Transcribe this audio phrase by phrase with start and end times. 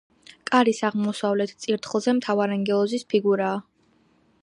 [0.51, 3.65] კარის აღმოსავლეთ წირთხლზე მთავარანგელოზის ფიგურაა.